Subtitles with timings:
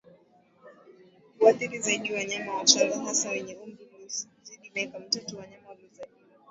[1.39, 6.17] Huathiri zaidi wanyama wachanga hasa wenye umri usiozidi miaka mitatu wanyama waliozaliwa